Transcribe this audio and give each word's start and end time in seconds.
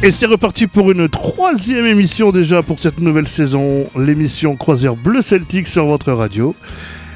Et 0.00 0.12
c'est 0.12 0.26
reparti 0.26 0.68
pour 0.68 0.92
une 0.92 1.08
troisième 1.08 1.84
émission 1.84 2.30
déjà 2.30 2.62
pour 2.62 2.78
cette 2.78 3.00
nouvelle 3.00 3.26
saison, 3.26 3.84
l'émission 3.96 4.54
Croisière 4.54 4.94
Bleu 4.94 5.22
Celtique 5.22 5.66
sur 5.66 5.86
votre 5.86 6.12
radio. 6.12 6.54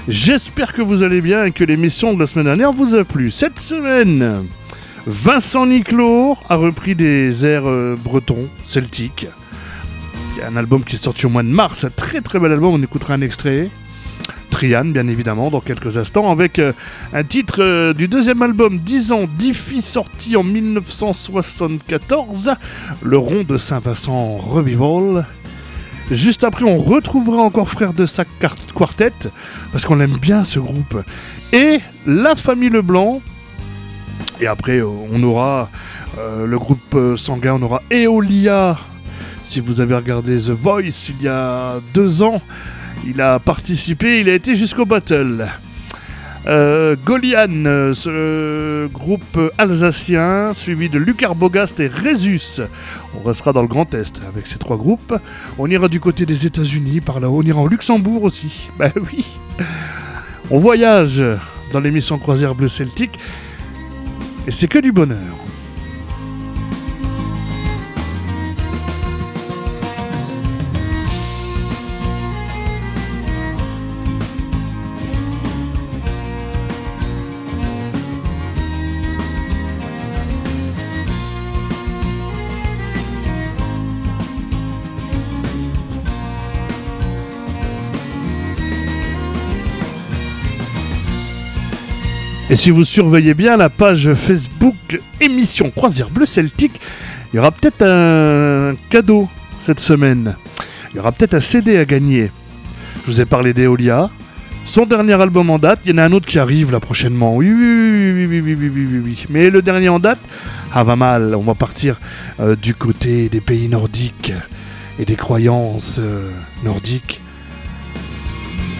J'espère 0.08 0.72
que 0.72 0.82
vous 0.82 1.04
allez 1.04 1.20
bien 1.20 1.44
et 1.44 1.52
que 1.52 1.62
l'émission 1.62 2.12
de 2.12 2.18
la 2.18 2.26
semaine 2.26 2.46
dernière 2.46 2.72
vous 2.72 2.96
a 2.96 3.04
plu. 3.04 3.30
Cette 3.30 3.60
semaine, 3.60 4.44
Vincent 5.06 5.66
Niclot 5.66 6.36
a 6.48 6.56
repris 6.56 6.96
des 6.96 7.46
airs 7.46 7.68
euh, 7.68 7.96
bretons, 7.96 8.48
celtiques. 8.64 9.28
Il 10.34 10.40
y 10.40 10.42
a 10.42 10.48
un 10.48 10.56
album 10.56 10.82
qui 10.82 10.96
est 10.96 11.04
sorti 11.04 11.26
au 11.26 11.28
mois 11.28 11.44
de 11.44 11.48
mars, 11.48 11.84
un 11.84 11.90
très 11.90 12.20
très 12.20 12.40
bel 12.40 12.50
album, 12.50 12.74
on 12.74 12.82
écoutera 12.82 13.14
un 13.14 13.20
extrait. 13.20 13.68
Trian, 14.52 14.84
bien 14.84 15.08
évidemment, 15.08 15.50
dans 15.50 15.60
quelques 15.60 15.96
instants, 15.96 16.30
avec 16.30 16.58
euh, 16.58 16.72
un 17.14 17.24
titre 17.24 17.62
euh, 17.62 17.94
du 17.94 18.06
deuxième 18.06 18.42
album 18.42 18.78
10 18.78 19.12
ans, 19.12 19.22
10 19.38 19.54
filles 19.54 19.82
sorti 19.82 20.36
en 20.36 20.44
1974, 20.44 22.52
Le 23.02 23.16
Rond 23.16 23.44
de 23.48 23.56
Saint-Vincent 23.56 24.36
Revival. 24.36 25.24
Juste 26.10 26.44
après, 26.44 26.64
on 26.64 26.76
retrouvera 26.76 27.42
encore 27.42 27.68
Frère 27.68 27.94
de 27.94 28.04
Sac 28.04 28.28
Quartet, 28.74 29.12
parce 29.72 29.86
qu'on 29.86 30.00
aime 30.00 30.18
bien 30.18 30.44
ce 30.44 30.58
groupe. 30.58 31.02
Et 31.54 31.80
La 32.06 32.36
Famille 32.36 32.68
Leblanc. 32.68 33.22
Et 34.40 34.46
après, 34.46 34.80
euh, 34.80 34.88
on 35.12 35.22
aura 35.22 35.70
le 36.44 36.58
groupe 36.58 37.16
sanguin, 37.16 37.54
on 37.54 37.62
aura 37.62 37.80
Eolia. 37.90 38.76
Si 39.42 39.60
vous 39.60 39.80
avez 39.80 39.94
regardé 39.94 40.36
The 40.36 40.50
Voice 40.50 41.08
il 41.08 41.22
y 41.22 41.28
a 41.28 41.80
deux 41.94 42.22
ans, 42.22 42.42
il 43.06 43.20
a 43.20 43.38
participé, 43.38 44.20
il 44.20 44.28
a 44.28 44.34
été 44.34 44.54
jusqu'au 44.54 44.84
battle. 44.84 45.46
Euh, 46.46 46.96
Golian, 47.04 47.64
euh, 47.66 47.92
ce 47.92 48.88
groupe 48.88 49.38
alsacien, 49.58 50.52
suivi 50.54 50.88
de 50.88 50.98
Lucar 50.98 51.34
Bogast 51.34 51.78
et 51.78 51.86
Résus. 51.86 52.60
On 53.16 53.22
restera 53.26 53.52
dans 53.52 53.62
le 53.62 53.68
Grand 53.68 53.92
Est 53.94 54.20
avec 54.28 54.46
ces 54.46 54.58
trois 54.58 54.76
groupes. 54.76 55.14
On 55.58 55.70
ira 55.70 55.88
du 55.88 56.00
côté 56.00 56.26
des 56.26 56.46
États-Unis, 56.46 57.00
par 57.00 57.20
là, 57.20 57.30
on 57.30 57.42
ira 57.42 57.60
en 57.60 57.66
Luxembourg 57.66 58.24
aussi. 58.24 58.68
Ben 58.78 58.92
oui. 58.96 59.24
On 60.50 60.58
voyage 60.58 61.22
dans 61.72 61.80
l'émission 61.80 62.18
Croisière 62.18 62.54
Bleu 62.54 62.68
Celtique 62.68 63.18
et 64.46 64.50
c'est 64.50 64.68
que 64.68 64.78
du 64.78 64.90
bonheur. 64.90 65.41
Et 92.52 92.56
si 92.56 92.70
vous 92.70 92.84
surveillez 92.84 93.32
bien 93.32 93.56
la 93.56 93.70
page 93.70 94.12
Facebook 94.12 95.00
émission 95.22 95.70
Croisière 95.70 96.10
Bleu 96.10 96.26
Celtique, 96.26 96.78
il 97.32 97.36
y 97.36 97.38
aura 97.38 97.50
peut-être 97.50 97.80
un 97.80 98.74
cadeau 98.90 99.26
cette 99.58 99.80
semaine. 99.80 100.36
Il 100.90 100.96
y 100.96 101.00
aura 101.00 101.12
peut-être 101.12 101.32
un 101.32 101.40
CD 101.40 101.78
à 101.78 101.86
gagner. 101.86 102.30
Je 103.06 103.10
vous 103.10 103.22
ai 103.22 103.24
parlé 103.24 103.54
d'Eolia. 103.54 104.10
Son 104.66 104.84
dernier 104.84 105.14
album 105.14 105.48
en 105.48 105.58
date, 105.58 105.80
il 105.86 105.92
y 105.92 105.94
en 105.94 105.96
a 105.96 106.04
un 106.04 106.12
autre 106.12 106.26
qui 106.26 106.38
arrive 106.38 106.70
là 106.70 106.78
prochainement. 106.78 107.34
Oui, 107.34 107.50
oui, 107.50 108.26
oui, 108.28 108.42
oui, 108.42 108.54
oui, 108.54 108.70
oui, 108.70 108.86
oui, 108.86 109.00
oui, 109.02 109.24
Mais 109.30 109.48
le 109.48 109.62
dernier 109.62 109.88
en 109.88 109.98
date, 109.98 110.20
ah 110.74 110.84
va 110.84 110.94
mal. 110.94 111.34
On 111.34 111.44
va 111.44 111.54
partir 111.54 111.98
euh, 112.38 112.54
du 112.54 112.74
côté 112.74 113.30
des 113.30 113.40
pays 113.40 113.68
nordiques 113.70 114.34
et 114.98 115.06
des 115.06 115.16
croyances 115.16 115.96
euh, 116.00 116.28
nordiques 116.66 117.21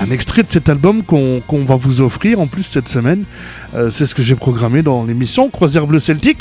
un 0.02 0.10
extrait 0.10 0.42
de 0.42 0.50
cet 0.50 0.68
album 0.68 1.02
qu'on 1.04 1.64
va 1.64 1.76
vous 1.76 2.00
offrir 2.00 2.40
en 2.40 2.46
plus 2.46 2.64
cette 2.64 2.88
semaine. 2.88 3.24
Euh, 3.74 3.90
c'est 3.90 4.06
ce 4.06 4.14
que 4.14 4.22
j'ai 4.22 4.34
programmé 4.34 4.82
dans 4.82 5.04
l'émission 5.04 5.48
Croisière 5.48 5.86
Bleu 5.86 6.00
Celtique. 6.00 6.38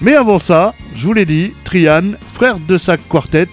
Mais 0.00 0.14
avant 0.14 0.38
ça, 0.38 0.74
je 0.94 1.06
vous 1.06 1.12
l'ai 1.12 1.24
dit, 1.24 1.52
Trian, 1.64 2.02
frère 2.34 2.58
de 2.58 2.76
Sac 2.76 3.00
Quartet, 3.08 3.46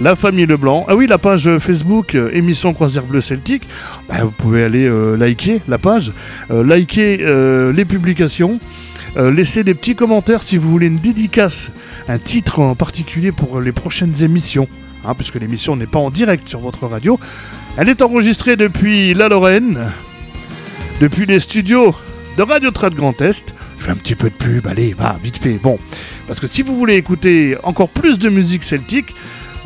la 0.00 0.14
famille 0.14 0.46
Leblanc. 0.46 0.86
Ah 0.88 0.94
oui, 0.94 1.08
la 1.08 1.18
page 1.18 1.58
Facebook 1.58 2.14
euh, 2.14 2.30
émission 2.32 2.72
Croisière 2.74 3.02
Bleu 3.02 3.20
Celtique. 3.20 3.64
Bah, 4.08 4.22
vous 4.22 4.30
pouvez 4.30 4.62
aller 4.62 4.86
euh, 4.86 5.16
liker 5.16 5.60
la 5.66 5.78
page, 5.78 6.12
liker 6.48 7.16
les 7.74 7.84
publications. 7.84 8.60
laisser 9.16 9.64
des 9.64 9.74
petits 9.74 9.96
commentaires 9.96 10.42
si 10.42 10.58
vous 10.58 10.70
voulez 10.70 10.86
une 10.86 10.98
dédicace, 10.98 11.70
un 12.08 12.18
titre 12.18 12.60
en 12.60 12.76
particulier 12.76 13.32
pour 13.32 13.60
les 13.60 13.72
prochaines 13.72 14.22
émissions, 14.22 14.68
hein, 15.04 15.14
puisque 15.14 15.36
l'émission 15.36 15.74
n'est 15.74 15.86
pas 15.86 15.98
en 15.98 16.10
direct 16.10 16.48
sur 16.48 16.60
votre 16.60 16.86
radio. 16.86 17.18
Elle 17.78 17.90
est 17.90 18.00
enregistrée 18.00 18.56
depuis 18.56 19.12
la 19.12 19.28
Lorraine, 19.28 19.90
depuis 21.02 21.26
les 21.26 21.40
studios 21.40 21.94
de 22.38 22.42
Radio 22.42 22.70
Trad 22.70 22.94
Grand 22.94 23.20
Est. 23.20 23.52
Je 23.78 23.84
fais 23.84 23.90
un 23.90 23.96
petit 23.96 24.14
peu 24.14 24.30
de 24.30 24.34
pub, 24.34 24.66
allez, 24.66 24.94
va, 24.94 25.18
vite 25.22 25.36
fait. 25.36 25.58
Bon, 25.62 25.78
parce 26.26 26.40
que 26.40 26.46
si 26.46 26.62
vous 26.62 26.74
voulez 26.74 26.94
écouter 26.94 27.54
encore 27.64 27.90
plus 27.90 28.18
de 28.18 28.30
musique 28.30 28.64
celtique, 28.64 29.14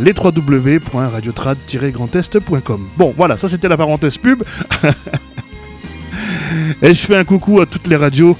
les 0.00 0.12
www.radiotrad-grandest.com. 0.12 2.88
Bon, 2.96 3.14
voilà, 3.16 3.36
ça 3.36 3.48
c'était 3.48 3.68
la 3.68 3.76
parenthèse 3.76 4.18
pub. 4.18 4.42
Et 6.82 6.92
je 6.92 7.06
fais 7.06 7.16
un 7.16 7.24
coucou 7.24 7.60
à 7.60 7.66
toutes 7.66 7.86
les 7.86 7.94
radios 7.94 8.36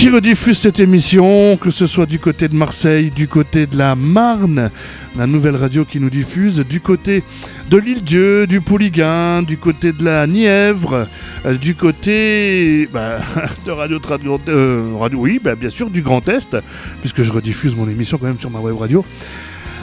qui 0.00 0.08
rediffusent 0.08 0.60
cette 0.60 0.80
émission, 0.80 1.58
que 1.58 1.68
ce 1.68 1.86
soit 1.86 2.06
du 2.06 2.18
côté 2.18 2.48
de 2.48 2.54
Marseille, 2.54 3.10
du 3.10 3.28
côté 3.28 3.66
de 3.66 3.76
la 3.76 3.94
Marne, 3.94 4.70
la 5.18 5.26
nouvelle 5.26 5.56
radio 5.56 5.84
qui 5.84 6.00
nous 6.00 6.08
diffuse, 6.08 6.60
du 6.60 6.80
côté 6.80 7.22
de 7.68 7.76
l'île 7.76 8.02
Dieu, 8.02 8.46
du 8.46 8.62
Pouliguen, 8.62 9.42
du 9.42 9.58
côté 9.58 9.92
de 9.92 10.02
la 10.02 10.26
Nièvre, 10.26 11.06
euh, 11.44 11.52
du 11.52 11.74
côté 11.74 12.88
bah, 12.90 13.18
de 13.66 13.70
Radio 13.72 14.00
euh, 14.48 14.94
radio, 14.98 15.18
oui, 15.18 15.38
bah, 15.44 15.54
bien 15.54 15.68
sûr, 15.68 15.90
du 15.90 16.00
Grand 16.00 16.26
Est, 16.30 16.56
puisque 17.00 17.22
je 17.22 17.30
rediffuse 17.30 17.76
mon 17.76 17.86
émission 17.86 18.16
quand 18.16 18.26
même 18.26 18.40
sur 18.40 18.50
ma 18.50 18.60
web 18.60 18.78
radio. 18.78 19.04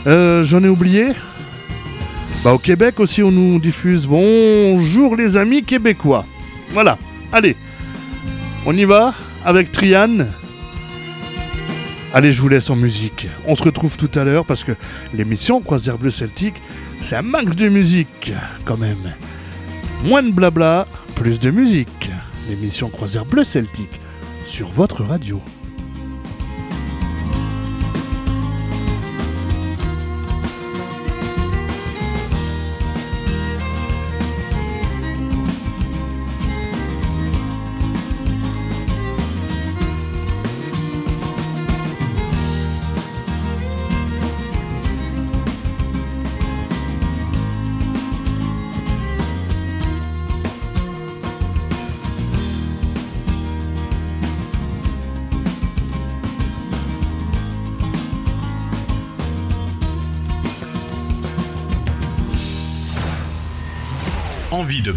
Euh, 0.07 0.44
j'en 0.44 0.63
ai 0.63 0.69
oublié 0.69 1.09
bah, 2.44 2.53
Au 2.53 2.57
Québec 2.57 3.00
aussi, 3.00 3.22
on 3.22 3.29
nous 3.29 3.59
diffuse. 3.59 4.07
Bonjour 4.07 5.16
les 5.16 5.38
amis 5.38 5.63
québécois. 5.63 6.25
Voilà, 6.72 6.97
allez, 7.31 7.56
on 8.66 8.75
y 8.75 8.85
va? 8.85 9.13
Avec 9.46 9.72
Trian. 9.72 10.25
Allez, 12.14 12.31
je 12.31 12.42
vous 12.42 12.50
laisse 12.50 12.70
en 12.70 12.75
musique. 12.75 13.28
On 13.46 13.56
se 13.56 13.64
retrouve 13.64 13.98
tout 13.98 14.09
à 14.18 14.24
l'heure 14.24 14.46
parce 14.46 14.64
que 14.64 14.72
l'émission 15.14 15.62
Croisière 15.62 15.98
Bleu 15.98 16.12
Celtique 16.12 16.56
c'est 17.02 17.16
un 17.16 17.22
max 17.22 17.56
de 17.56 17.70
musique, 17.70 18.34
quand 18.66 18.78
même. 18.78 19.14
Moins 20.03 20.24
de 20.24 20.31
blabla, 20.31 20.88
plus 21.16 21.39
de 21.39 21.51
musique. 21.51 22.10
L'émission 22.50 22.89
Croisière 22.89 23.25
Bleu 23.25 23.44
Celtique 23.44 24.00
sur 24.45 24.68
votre 24.68 25.04
radio. 25.04 25.42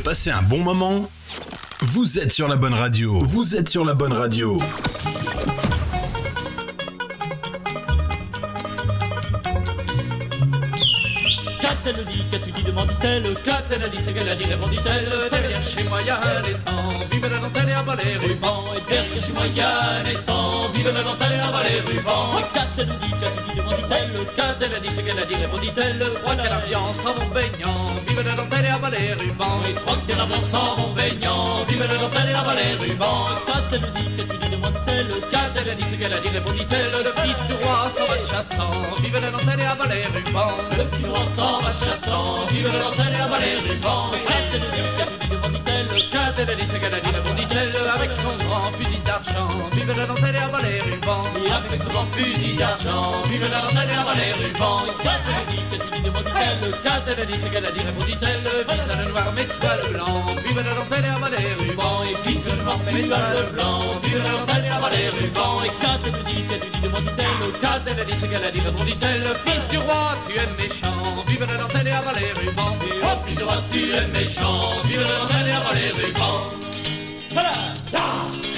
Passer 0.00 0.30
un 0.30 0.42
bon 0.42 0.58
moment. 0.58 1.10
Vous 1.80 2.18
êtes 2.18 2.32
sur 2.32 2.48
la 2.48 2.56
bonne 2.56 2.74
radio. 2.74 3.20
Vous 3.20 3.56
êtes 3.56 3.68
sur 3.68 3.84
la 3.84 3.94
bonne 3.94 4.12
radio. 4.12 4.58
Qu'a-t-elle 11.60 12.04
dit, 12.06 12.24
qu'as-tu 12.30 12.50
dit, 12.52 12.62
demande-t-elle. 12.62 13.34
Qu'a-t-elle 13.44 13.90
dit, 13.90 13.98
c'est 14.04 14.12
qu'elle 14.12 14.28
a 14.28 14.34
dit, 14.34 14.44
répondit-elle. 14.44 15.30
Derrière 15.30 15.62
chez 15.62 15.82
moi, 15.84 16.00
y'a 16.02 16.20
les 16.46 16.54
temps, 16.54 16.92
vive 17.10 17.26
la 17.26 17.38
dentelle 17.38 17.68
et 17.68 17.72
abat 17.72 17.96
les 17.96 18.16
rubans. 18.16 18.64
Et 18.76 18.90
derrière 18.90 19.24
chez 19.24 19.32
moi, 19.32 19.46
y'a 19.54 20.02
les 20.04 20.16
temps, 20.24 20.70
vive 20.74 20.92
la 20.92 21.02
dentelle 21.02 21.32
et 21.32 21.40
abat 21.40 21.62
les 21.62 21.80
rubans. 21.80 22.42
Qu'a-t-elle 22.54 22.86
dit, 22.86 23.14
demande-t-elle 23.56 24.26
Qu'a-t-elle 24.36 24.80
dit, 24.82 24.90
c'est 24.90 25.02
qu'elle 25.02 25.18
a 25.18 25.24
dit, 25.24 25.34
répondit-elle 25.34 26.02
Voilà 26.24 26.44
l'ambiance 26.44 27.06
en 27.06 27.14
mon 27.20 27.28
baignant 27.34 27.84
vive 28.06 28.22
la 28.24 28.34
dentelle 28.34 28.64
et 28.64 28.68
abat 28.68 28.90
les 28.90 29.12
rubans 29.14 29.60
Et 29.68 29.74
trois 29.74 29.96
que 29.96 30.16
l'ambiance 30.16 30.54
en 30.54 30.80
mon 30.80 30.94
baignant, 30.94 31.64
vive 31.68 31.80
la 31.80 31.96
dentelle 31.96 32.30
et 32.30 32.34
abat 32.34 32.54
les 32.54 32.74
rubans 32.74 33.26
Qu'a-t-elle 33.46 33.92
dit, 33.94 34.24
dit, 34.24 34.50
demande-t-elle 34.50 35.08
Qu'a-t-elle 35.30 35.50
qu'a-t-elle 35.60 35.76
dit, 35.76 35.84
ce 35.90 35.94
qu'elle 35.96 36.12
a 36.12 36.18
dit, 36.20 36.28
répondit-elle. 36.28 36.90
Le 36.90 37.22
fils 37.22 37.46
du 37.46 37.54
roi 37.54 37.90
s'en 37.94 38.04
va 38.06 38.18
chassant, 38.18 38.70
vive 39.02 39.20
la 39.20 39.30
dentelle 39.30 39.60
et 39.60 39.64
abat 39.64 39.86
les 39.86 40.06
rubans. 40.06 40.56
Le 40.76 40.84
fils 40.84 40.98
du 40.98 41.06
roi 41.06 41.20
s'en 41.36 41.60
va 41.60 41.70
chassant, 41.72 42.46
vive 42.50 42.66
la 42.66 42.78
dentelle 42.78 43.12
et 43.12 43.22
abat 43.22 43.38
les 43.38 43.56
rubans. 43.68 44.10
Qu'a-t-elle 44.26 44.60
dit, 44.60 44.82
qu'a-t-elle 44.96 45.18
dit, 45.18 45.28
demandit-elle. 45.30 46.10
Qu'a-t-elle 46.10 46.56
dit, 46.56 46.66
ce 46.66 46.76
qu'elle 46.76 46.94
a 46.94 47.00
dit, 47.00 47.09
répondit-elle. 47.50 47.90
Avec 47.90 48.12
son 48.12 48.36
grand 48.44 48.70
fusil 48.72 48.98
d'argent, 49.04 49.48
vive 49.72 49.92
la 49.96 50.06
dentelle 50.06 50.34
et 50.34 50.38
abat 50.38 50.62
les 50.62 50.80
rubans. 50.80 51.24
Et 51.46 51.50
avec 51.50 51.82
son 51.82 51.90
grand 51.90 52.06
fusil 52.12 52.56
d'argent, 52.56 53.12
vive 53.28 53.48
la 53.50 53.60
dentelle 53.60 53.90
et 53.90 53.98
abat 53.98 54.14
les 54.14 54.32
rubans. 54.32 54.82
Qu'a-t-elle 55.02 55.46
dit, 55.48 55.62
qu'a-t-elle 55.70 55.90
dit, 55.90 56.02
demandit-elle. 56.02 56.70
Qu'a-t-elle 56.82 57.26
dit, 57.26 57.38
ce 57.40 57.46
qu'elle 57.46 57.66
a 57.66 57.70
dit, 57.70 57.80
répondit-elle. 57.80 58.40
Vise 58.70 58.96
le 58.98 59.12
noir, 59.12 59.32
mets-toi 59.34 59.70
le 59.82 59.92
blanc, 59.94 60.24
vive 60.44 60.62
la 60.64 60.74
dentelle 60.74 61.04
et 61.04 61.08
abat 61.08 61.30
les 61.30 61.54
rubans. 61.54 62.02
Et 62.10 62.28
fils 62.28 62.44
le 62.46 62.62
noir, 62.62 62.78
mets-toi 62.86 63.18
le 63.36 63.42
blanc, 63.52 63.78
vive 64.02 64.22
la 64.22 64.30
dentelle 64.30 64.64
et 64.64 64.68
abat 64.68 64.90
les 64.90 65.08
rubans. 65.08 65.58
Et 65.64 65.72
qu'a-t-elle 65.80 66.24
dit, 66.24 66.42
qu'a-t-elle 66.48 66.70
dit, 66.70 66.80
demandit-elle. 66.80 67.60
Qu'a-t-elle 67.60 68.06
dit, 68.06 68.18
ce 68.18 68.26
qu'elle 68.26 68.44
a 68.44 68.50
dit, 68.50 68.60
répondit-elle. 68.60 69.26
Fils 69.46 69.68
du 69.68 69.78
roi, 69.78 70.14
tu 70.26 70.36
es 70.38 70.46
méchant, 70.62 71.24
vive 71.26 71.46
la 71.46 71.56
dentelle 71.56 71.88
et 71.88 71.92
abat 71.92 72.12
les 72.14 72.32
rubans. 72.32 72.76
Oh, 73.02 73.26
fils 73.26 73.36
du 73.36 73.42
roi, 73.42 73.56
tu 73.72 73.90
es 73.90 74.06
méchant, 74.08 74.60
vive 74.84 75.00
la 75.00 75.16
dentelle 75.18 75.48
et 75.48 75.52
abat 75.52 75.74
les 75.74 75.90
rubans. 75.90 76.69
Voilà, 77.32 77.52
là. 77.92 78.49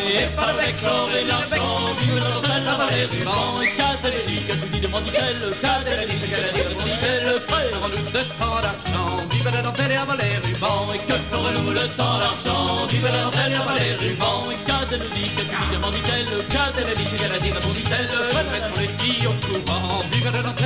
Et 0.00 0.26
par 0.36 0.52
bec, 0.54 0.74
l'or 0.82 1.08
et 1.14 1.24
l'argent, 1.24 1.86
vive 1.98 2.18
la 2.18 2.30
dentelle 2.30 2.64
et 2.64 2.68
abat 2.68 2.90
les 2.90 3.06
rubans 3.06 3.62
Et 3.62 3.70
dit, 4.28 4.80
demandit-elle 4.80 5.40
Qu'a-t-elle 5.60 6.08
dit, 6.08 6.18
ce 6.20 6.26
qu'elle 6.30 6.44
a 6.44 6.52
dit, 6.52 6.62
répondit-elle 6.62 7.40
Ferons-nous 7.48 8.10
de 8.12 8.22
tant 8.38 8.60
d'argent, 8.60 9.24
vive 9.30 9.50
la 9.50 9.62
dentelle 9.62 9.92
et 9.92 9.96
abat 9.96 10.16
les 10.16 10.36
rubans 10.46 10.88
Et 10.94 10.98
que 10.98 11.16
ferons-nous 11.30 11.70
le 11.70 11.86
temps 11.96 12.18
d'argent? 12.18 12.86
Vive 12.90 13.04
la 13.04 13.22
dentelle 13.24 13.52
et 13.52 13.56
abat 13.56 13.74
les 13.78 13.94
rubans 14.06 14.50
Et 14.52 14.56
qu'a-t-elle 14.66 15.06
dit, 15.14 15.28
qu'a-t-elle 15.34 15.58
dit, 15.60 15.70
demandit-elle 15.76 16.26
Qu'a-t-elle 16.48 16.94
dit, 16.94 17.06
ce 17.06 17.16
qu'elle 17.16 17.34
a 17.34 17.38
dit, 17.38 17.52
répondit-elle 17.52 18.10
Mettre 18.52 18.80
les 18.80 18.88
filles 18.88 19.26
au 19.26 19.34
couvent 19.46 20.00
Vive 20.12 20.30
la 20.32 20.42
dentelle 20.42 20.63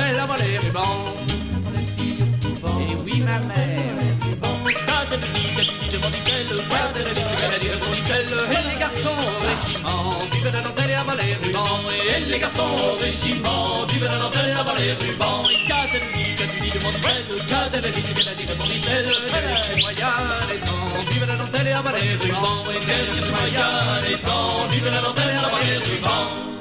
les 12.39 12.45
garçons 12.45 12.63
au 12.63 12.97
régiment. 12.97 13.85
Vive 13.89 14.03
la 14.05 14.17
dentelle 14.17 14.49
et 14.49 14.59
abat 14.59 14.73
les 14.77 14.93
rubans 14.93 15.43
Et 15.51 15.67
qu'a-t-elle 15.67 16.07
dit, 16.13 16.35
qu'a-t-elle 16.35 16.61
dit, 16.61 16.77
demandit-elle 16.77 17.45
Qu'a-t-elle 17.47 17.91
dit, 17.91 18.01
ce 18.01 18.13
qu'elle 18.13 18.29
a 18.29 18.35
dit, 18.35 18.45
répondit-elle 18.45 19.05
Elle 19.35 19.51
est 19.51 19.57
chez 19.57 19.81
moi, 19.81 19.91
y'a 19.93 20.13
les 20.51 20.59
temps 20.59 21.09
Vive 21.11 21.25
la 21.27 21.35
dentelle 21.35 21.67
et 21.67 21.71
abat 21.71 21.91
les 21.99 22.15
rubans 22.15 22.65
Et 22.71 22.75
elle 22.75 23.09
est 23.09 23.19
chez 23.19 23.31
moi, 23.31 23.47
y'a 23.51 24.09
les 24.09 24.17
temps 24.17 24.67
Vive 24.71 24.91
la 24.91 25.01
dentelle 25.01 25.29
et 25.29 25.37
abat 25.37 25.63
les 25.65 25.91
rubans 25.91 26.58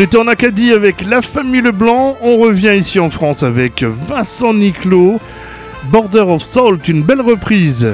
On 0.00 0.02
était 0.02 0.16
en 0.16 0.28
Acadie 0.28 0.72
avec 0.72 1.04
La 1.04 1.20
Famille 1.20 1.60
Leblanc, 1.60 2.16
on 2.22 2.38
revient 2.38 2.74
ici 2.74 2.98
en 2.98 3.10
France 3.10 3.42
avec 3.42 3.82
Vincent 3.82 4.54
Niclot, 4.54 5.20
Border 5.92 6.20
of 6.20 6.42
Salt, 6.42 6.88
une 6.88 7.02
belle 7.02 7.20
reprise 7.20 7.86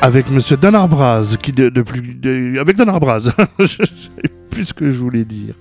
avec 0.00 0.30
Monsieur 0.30 0.56
Dan 0.56 0.76
Arbraz, 0.76 1.36
qui 1.42 1.50
de, 1.50 1.68
plus, 1.82 2.60
avec 2.60 2.76
Dan 2.76 2.90
Arbraz, 2.90 3.32
je 3.58 3.66
sais 3.66 4.30
plus 4.50 4.66
ce 4.66 4.72
que 4.72 4.88
je 4.88 4.98
voulais 4.98 5.24
dire. 5.24 5.54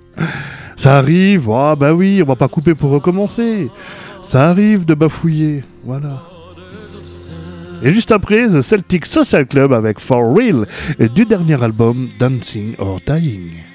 Ça 0.78 1.00
arrive, 1.00 1.50
ah 1.50 1.76
bah 1.76 1.96
oui, 1.96 2.22
on 2.22 2.28
va 2.28 2.36
pas 2.36 2.48
couper 2.48 2.76
pour 2.76 2.92
recommencer. 2.92 3.72
Ça 4.22 4.48
arrive 4.48 4.86
de 4.86 4.94
bafouiller, 4.94 5.64
voilà. 5.84 6.22
Et 7.82 7.92
juste 7.92 8.12
après, 8.12 8.48
The 8.50 8.62
Celtic 8.62 9.08
Social 9.08 9.48
Club 9.48 9.74
avec 9.74 10.00
For 10.00 10.32
Real, 10.32 10.68
du 11.00 11.26
dernier 11.26 11.64
album 11.64 12.10
Dancing 12.20 12.76
or 12.78 13.00
Dying. 13.08 13.75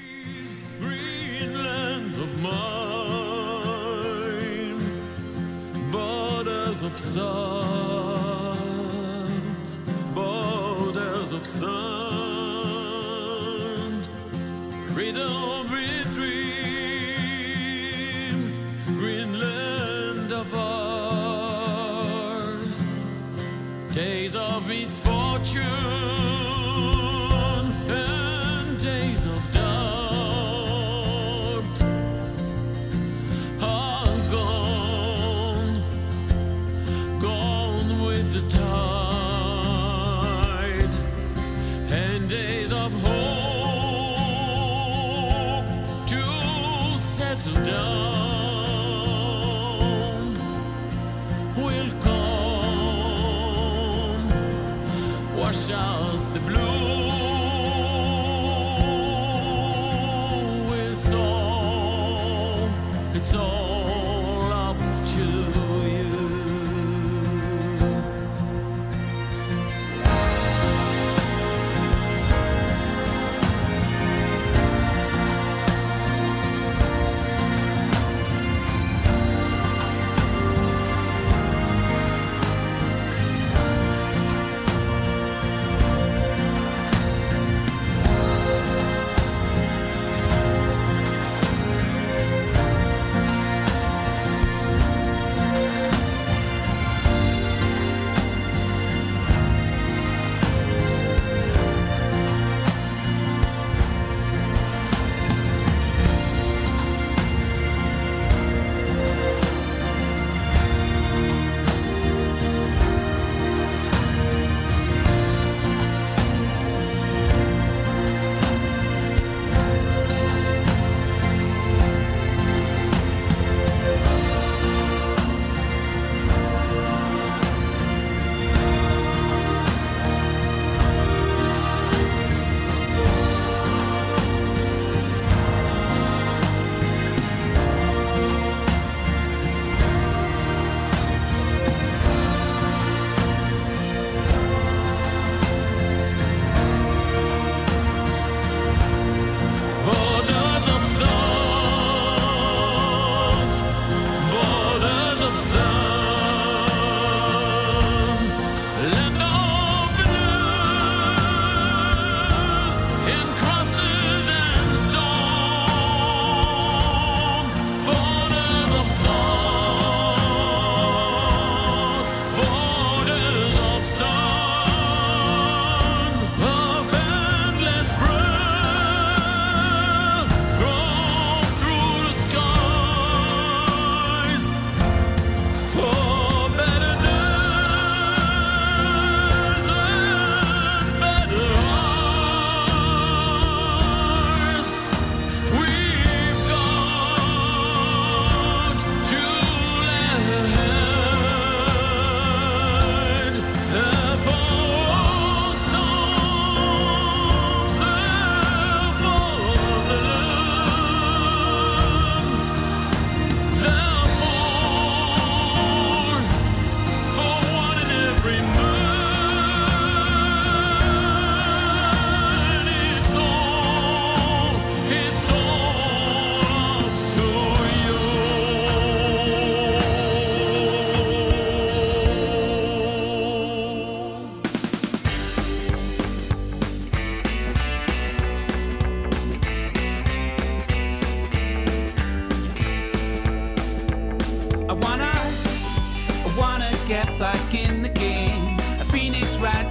freedom. 15.01 15.80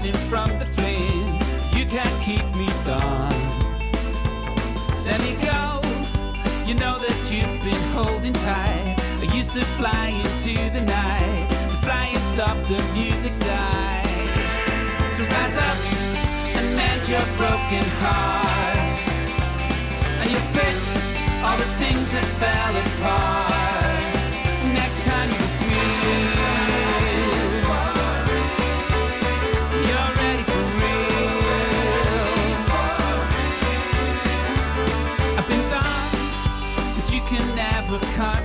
rising 0.01 0.29
from 0.29 0.59
the 0.59 0.65
flame. 0.65 1.39
You 1.77 1.85
can't 1.87 2.23
keep 2.23 2.45
me 2.55 2.67
down. 2.85 3.31
Let 5.05 5.21
me 5.21 5.33
go. 5.43 5.81
You 6.67 6.75
know 6.75 6.99
that 6.99 7.19
you've 7.31 7.63
been 7.63 7.83
holding 7.93 8.33
tight. 8.33 8.97
I 9.21 9.35
used 9.35 9.53
to 9.53 9.65
fly 9.77 10.09
into 10.09 10.55
the 10.71 10.81
night. 10.81 11.49
The 11.49 11.79
flying 11.87 12.19
stopped, 12.33 12.69
the 12.69 12.83
music 12.95 13.39
died. 13.41 15.09
So 15.09 15.25
rise 15.25 15.57
up 15.57 15.79
and 16.57 16.77
mend 16.77 17.09
your 17.09 17.27
broken 17.37 17.85
heart. 18.01 18.77
And 20.21 20.31
you 20.31 20.39
fix 20.57 21.15
all 21.45 21.59
the 21.59 21.71
things 21.79 22.13
that 22.13 22.25
fell 22.41 22.77
apart. 22.77 23.60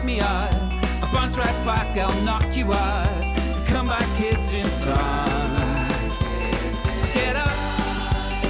Me. 0.05 0.21
I 0.21 1.09
bounce 1.11 1.37
right 1.37 1.65
back, 1.65 1.97
I'll 1.97 2.21
knock 2.21 2.55
you 2.55 2.71
out. 2.71 3.37
Come 3.65 3.87
back, 3.87 4.07
kids 4.17 4.53
in 4.53 4.65
time. 4.79 5.89
Get 7.13 7.35
up, 7.35 7.57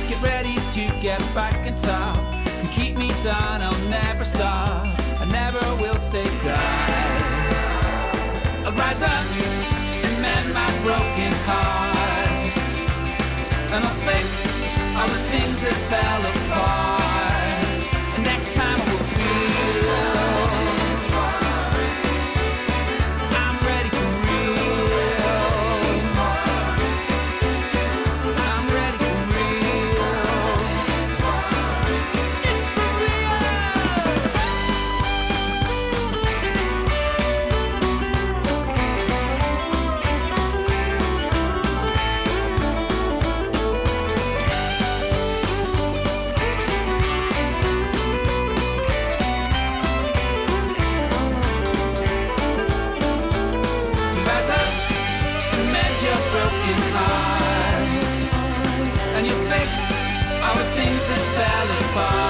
get 0.09 0.21
ready 0.21 0.55
to 0.73 0.87
get 0.99 1.19
back 1.33 1.65
in 1.65 1.75
top. 1.75 2.17
Can 2.59 2.69
keep 2.69 2.97
me 2.97 3.07
down, 3.23 3.61
I'll 3.61 3.89
never 3.89 4.23
stop. 4.23 4.99
I 5.21 5.25
never 5.25 5.63
will 5.81 5.97
say 5.97 6.25
die. 6.41 7.45
I'll 8.65 8.73
rise 8.73 9.01
up 9.01 9.25
and 10.05 10.21
mend 10.21 10.53
my 10.53 10.69
broken 10.83 11.31
heart. 11.47 12.57
And 13.73 13.85
I'll 13.85 13.99
fix 14.09 14.61
all 14.97 15.07
the 15.07 15.21
things 15.31 15.61
that 15.61 15.77
fell 15.89 16.21
apart. 16.31 16.94
Things 60.85 61.07
that 61.07 61.17
fell 61.35 61.89
apart. 61.89 62.24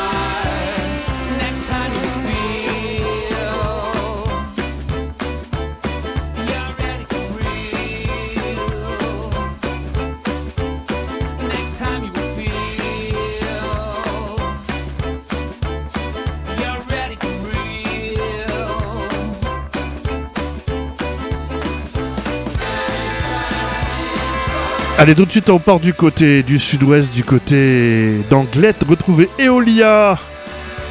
Allez, 24.97 25.13
tout 25.13 25.25
de 25.25 25.31
suite, 25.31 25.49
on 25.49 25.59
part 25.59 25.81
du 25.81 25.93
côté 25.93 26.41
du 26.41 26.57
sud-ouest, 26.57 27.11
du 27.13 27.25
côté 27.25 28.21
d'Anglette. 28.29 28.83
Retrouver 28.87 29.29
Eolia 29.37 30.17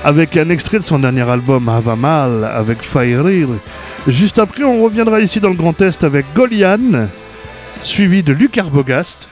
avec 0.04 0.36
un 0.36 0.50
extrait 0.50 0.78
de 0.78 0.84
son 0.84 0.98
dernier 0.98 1.28
album 1.28 1.70
Hava 1.70 1.96
Mal 1.96 2.44
avec 2.44 2.82
Fire. 2.82 3.24
Juste 4.06 4.38
après, 4.38 4.62
on 4.62 4.84
reviendra 4.84 5.20
ici 5.20 5.40
dans 5.40 5.48
le 5.48 5.54
Grand 5.54 5.80
Est 5.80 6.04
avec 6.04 6.26
Golian, 6.34 7.08
suivi 7.80 8.22
de 8.22 8.34
Luc 8.34 8.58
Arbogast 8.58 9.30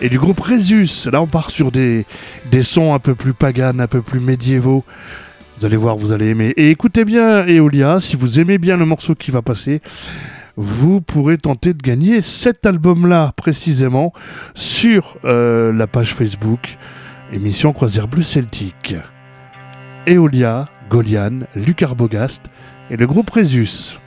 et 0.00 0.08
du 0.08 0.18
groupe 0.18 0.40
Resus. 0.40 1.10
Là, 1.12 1.20
on 1.20 1.26
part 1.26 1.50
sur 1.50 1.70
des, 1.70 2.06
des 2.50 2.62
sons 2.62 2.94
un 2.94 2.98
peu 2.98 3.14
plus 3.14 3.34
paganes, 3.34 3.78
un 3.82 3.86
peu 3.88 4.00
plus 4.00 4.20
médiévaux. 4.20 4.84
Vous 5.60 5.66
allez 5.66 5.76
voir, 5.76 5.96
vous 5.96 6.12
allez 6.12 6.28
aimer. 6.28 6.54
Et 6.56 6.70
écoutez 6.70 7.04
bien 7.04 7.46
Eolia, 7.46 8.00
si 8.00 8.16
vous 8.16 8.40
aimez 8.40 8.56
bien 8.56 8.78
le 8.78 8.86
morceau 8.86 9.14
qui 9.14 9.30
va 9.30 9.42
passer, 9.42 9.82
vous 10.60 11.00
pourrez 11.00 11.38
tenter 11.38 11.72
de 11.72 11.80
gagner 11.80 12.20
cet 12.20 12.66
album-là 12.66 13.32
précisément 13.36 14.12
sur 14.54 15.16
euh, 15.24 15.72
la 15.72 15.86
page 15.86 16.14
Facebook 16.14 16.76
émission 17.32 17.72
Croisière 17.72 18.08
Bleu 18.08 18.22
Celtique. 18.22 18.96
Eolia, 20.06 20.68
Golian, 20.90 21.40
Luc 21.54 21.82
Arbogast 21.82 22.42
et 22.90 22.96
le 22.96 23.06
groupe 23.06 23.30
Resus. 23.30 24.00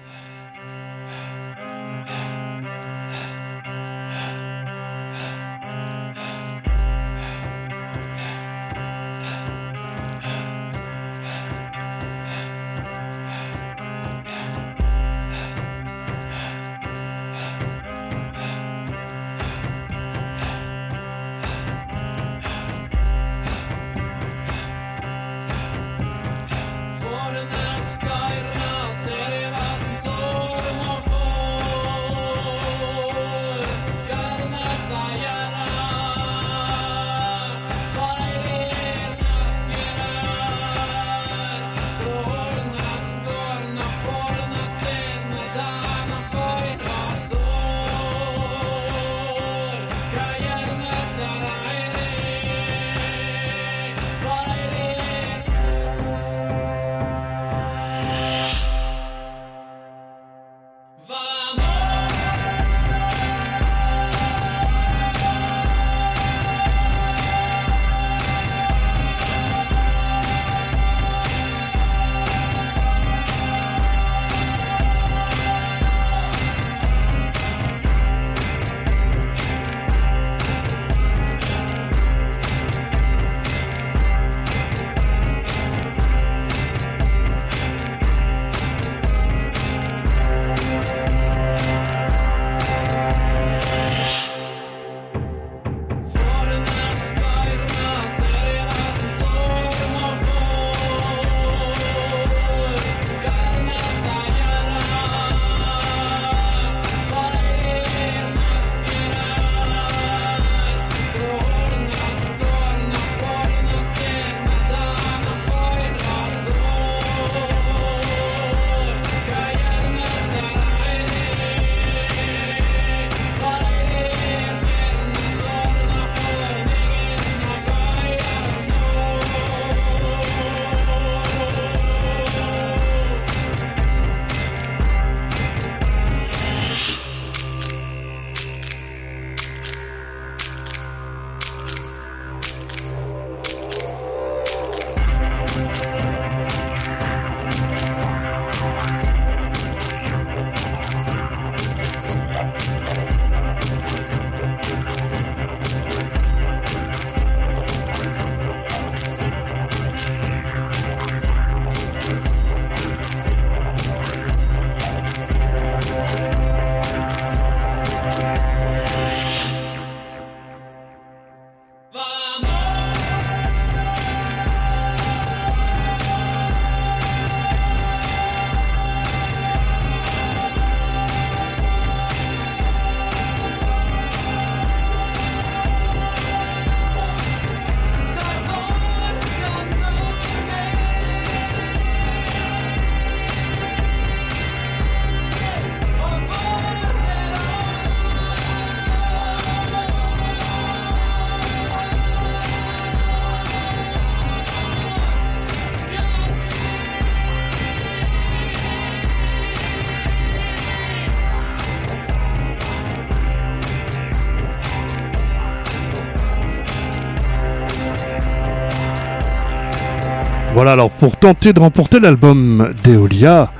Voilà, 220.61 220.73
alors 220.73 220.91
pour 220.91 221.17
tenter 221.17 221.53
de 221.53 221.59
remporter 221.59 221.99
l'album 221.99 222.71
d'Eolia, 222.83 223.51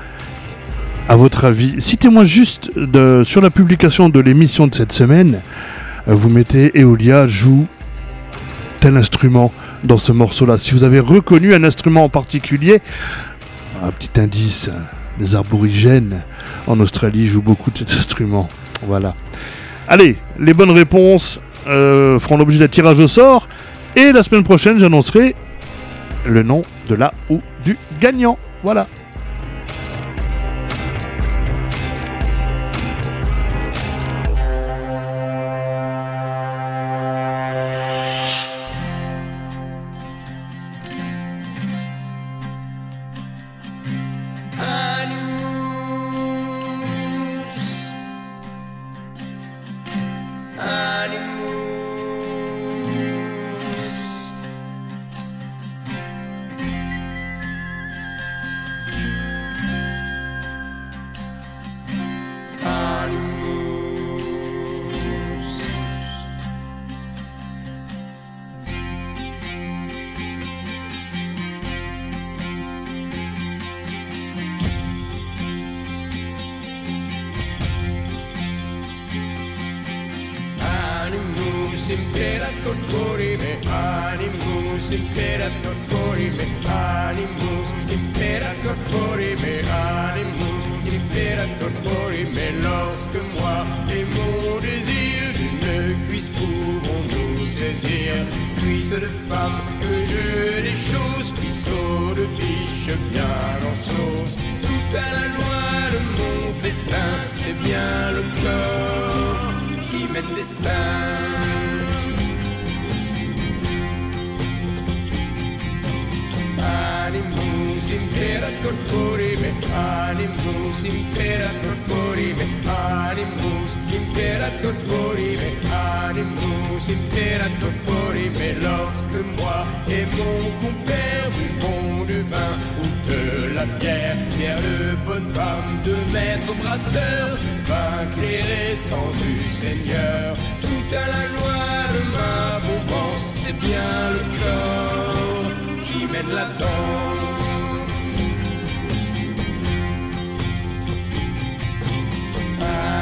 à 1.10 1.16
votre 1.16 1.46
avis, 1.46 1.82
citez-moi 1.82 2.26
juste 2.26 2.70
sur 3.24 3.42
la 3.42 3.50
publication 3.50 4.08
de 4.08 4.20
l'émission 4.20 4.68
de 4.68 4.76
cette 4.76 4.92
semaine, 4.92 5.42
euh, 6.08 6.14
vous 6.14 6.30
mettez 6.30 6.80
Eolia 6.80 7.26
joue 7.26 7.66
tel 8.82 8.98
instrument 8.98 9.52
dans 9.84 9.98
ce 9.98 10.12
morceau-là. 10.12 10.60
Si 10.60 10.76
vous 10.76 10.84
avez 10.84 11.00
reconnu 11.00 11.56
un 11.56 11.64
instrument 11.64 12.04
en 12.04 12.10
particulier, 12.10 12.84
un 13.82 13.90
petit 13.90 14.22
indice, 14.22 14.68
euh, 14.68 14.78
les 15.20 15.34
aborigènes 15.34 16.22
en 16.68 16.80
Australie 16.80 17.26
jouent 17.26 17.42
beaucoup 17.42 17.72
de 17.72 17.80
cet 17.80 17.90
instrument. 17.94 18.48
Voilà. 18.86 19.16
Allez, 19.88 20.18
les 20.38 20.54
bonnes 20.54 20.70
réponses 20.70 21.42
euh, 21.66 22.20
feront 22.20 22.38
l'objet 22.38 22.60
d'un 22.60 22.68
tirage 22.68 23.00
au 23.00 23.08
sort. 23.08 23.48
Et 23.96 24.12
la 24.12 24.22
semaine 24.22 24.44
prochaine, 24.44 24.78
j'annoncerai 24.78 25.36
le 26.32 26.44
nom 26.44 26.62
de 26.88 26.96
la 26.96 27.14
ou 27.30 27.42
du 27.64 27.78
gagnant. 28.00 28.38
Voilà. 28.64 28.88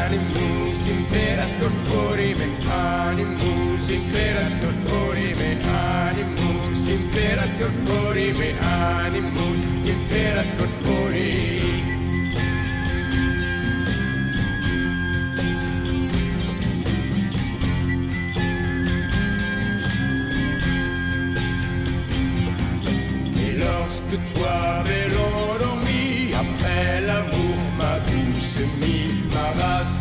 Animus 0.10 0.88
imperator 0.88 1.72
corime, 1.88 2.50
animus 2.68 3.92
imperator 3.92 4.74
corime, 4.90 5.52
animus 5.62 6.88
imperator 6.90 7.72
corime, 7.86 8.50
animus 8.60 9.62
imperator 9.86 10.70
corime. 10.82 11.59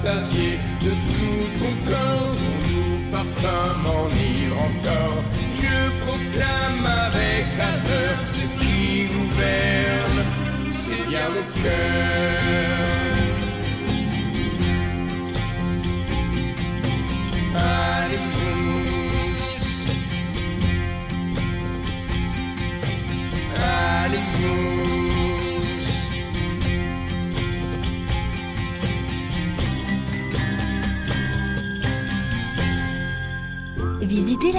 M'a 0.05 0.11
rassasié 0.11 0.48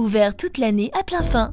ouvert 0.00 0.36
toute 0.36 0.58
l'année 0.58 0.90
à 0.98 1.04
plein 1.04 1.22
fin. 1.22 1.52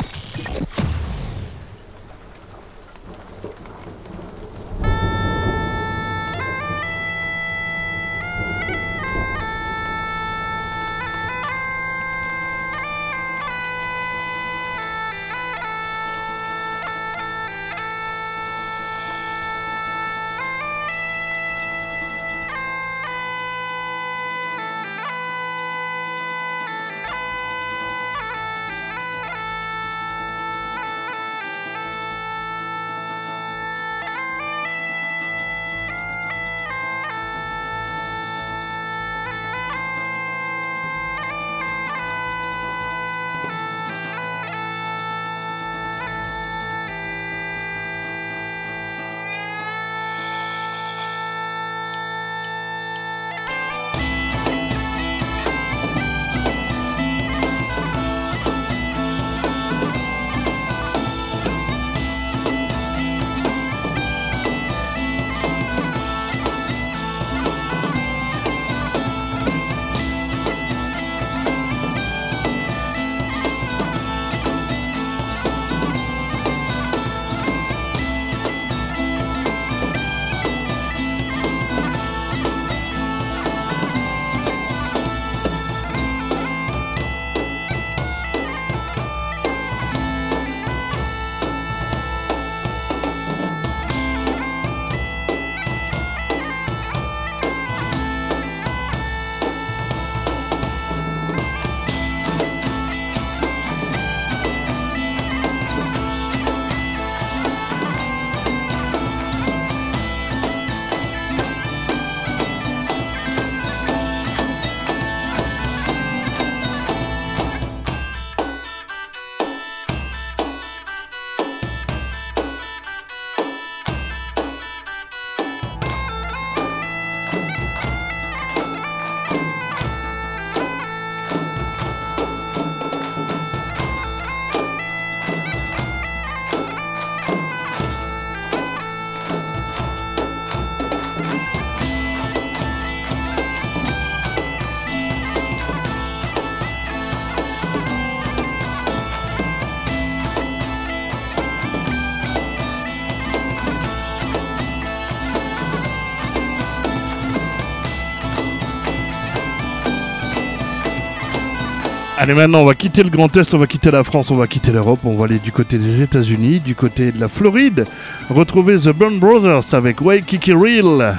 Allez, 162.21 162.35
maintenant, 162.35 162.61
on 162.61 162.65
va 162.65 162.75
quitter 162.75 163.01
le 163.01 163.09
Grand 163.09 163.35
Est, 163.35 163.51
on 163.55 163.57
va 163.57 163.65
quitter 163.65 163.89
la 163.89 164.03
France, 164.03 164.29
on 164.29 164.35
va 164.35 164.45
quitter 164.45 164.71
l'Europe, 164.71 164.99
on 165.05 165.15
va 165.15 165.25
aller 165.25 165.39
du 165.39 165.51
côté 165.51 165.79
des 165.79 166.03
États-Unis, 166.03 166.59
du 166.59 166.75
côté 166.75 167.11
de 167.11 167.19
la 167.19 167.27
Floride, 167.27 167.87
retrouver 168.29 168.77
The 168.77 168.89
Band 168.89 169.13
Brothers 169.13 169.73
avec 169.73 170.01
Waikiki 170.01 170.53
Reel. 170.53 171.15